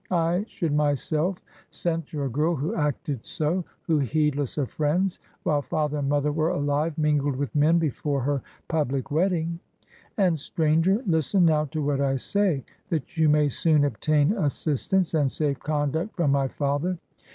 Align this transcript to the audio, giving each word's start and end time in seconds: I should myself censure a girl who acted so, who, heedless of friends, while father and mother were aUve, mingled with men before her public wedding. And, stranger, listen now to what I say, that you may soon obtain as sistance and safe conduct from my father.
I 0.09 0.45
should 0.47 0.73
myself 0.73 1.37
censure 1.69 2.23
a 2.25 2.29
girl 2.29 2.55
who 2.55 2.73
acted 2.73 3.23
so, 3.23 3.63
who, 3.83 3.99
heedless 3.99 4.57
of 4.57 4.71
friends, 4.71 5.19
while 5.43 5.61
father 5.61 5.99
and 5.99 6.09
mother 6.09 6.31
were 6.31 6.49
aUve, 6.49 6.97
mingled 6.97 7.35
with 7.35 7.53
men 7.55 7.77
before 7.77 8.19
her 8.21 8.41
public 8.67 9.11
wedding. 9.11 9.59
And, 10.17 10.39
stranger, 10.39 11.03
listen 11.05 11.45
now 11.45 11.65
to 11.65 11.83
what 11.83 12.01
I 12.01 12.15
say, 12.15 12.63
that 12.89 13.15
you 13.15 13.29
may 13.29 13.47
soon 13.47 13.85
obtain 13.85 14.33
as 14.33 14.53
sistance 14.53 15.13
and 15.13 15.31
safe 15.31 15.59
conduct 15.59 16.15
from 16.15 16.31
my 16.31 16.47
father. 16.47 16.97